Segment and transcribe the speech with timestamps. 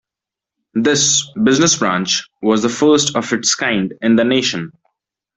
[0.73, 4.71] This "Business Branch" was the first of its kind in the nation.